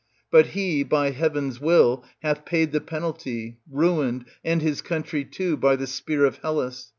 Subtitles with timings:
[0.31, 5.75] But he, by heaven's will, hath paid the penalty, ruined, and his country too, by
[5.75, 6.89] the spear of Hellas.